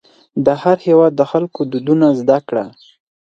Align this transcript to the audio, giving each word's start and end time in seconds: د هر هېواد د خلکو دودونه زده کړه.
د 0.45 0.47
هر 0.61 0.77
هېواد 0.87 1.11
د 1.17 1.21
خلکو 1.31 1.59
دودونه 1.71 2.07
زده 2.19 2.37
کړه. 2.47 2.65